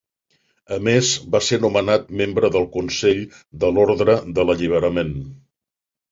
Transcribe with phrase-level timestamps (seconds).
[0.75, 3.21] A més, va ser nomenat membre del Consell
[3.65, 5.13] de l'Orde de l'Alliberament.